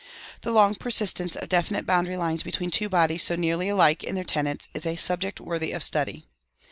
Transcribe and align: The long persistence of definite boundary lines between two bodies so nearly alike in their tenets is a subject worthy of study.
The 0.41 0.51
long 0.51 0.73
persistence 0.73 1.35
of 1.35 1.47
definite 1.47 1.85
boundary 1.85 2.17
lines 2.17 2.41
between 2.41 2.71
two 2.71 2.89
bodies 2.89 3.21
so 3.21 3.35
nearly 3.35 3.69
alike 3.69 4.03
in 4.03 4.15
their 4.15 4.23
tenets 4.23 4.67
is 4.73 4.83
a 4.87 4.95
subject 4.95 5.39
worthy 5.39 5.71
of 5.73 5.83
study. 5.83 6.25